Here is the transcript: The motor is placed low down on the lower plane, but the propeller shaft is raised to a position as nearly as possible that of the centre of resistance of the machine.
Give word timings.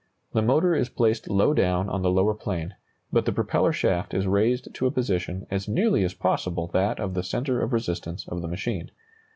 The 0.33 0.41
motor 0.41 0.73
is 0.73 0.89
placed 0.89 1.29
low 1.29 1.53
down 1.53 1.87
on 1.87 2.01
the 2.01 2.09
lower 2.09 2.33
plane, 2.33 2.73
but 3.13 3.25
the 3.25 3.31
propeller 3.31 3.71
shaft 3.71 4.15
is 4.15 4.25
raised 4.25 4.73
to 4.73 4.87
a 4.87 4.91
position 4.91 5.45
as 5.51 5.67
nearly 5.67 6.03
as 6.03 6.15
possible 6.15 6.65
that 6.73 6.99
of 6.99 7.13
the 7.13 7.21
centre 7.21 7.61
of 7.61 7.71
resistance 7.71 8.27
of 8.27 8.41
the 8.41 8.47
machine. 8.47 8.89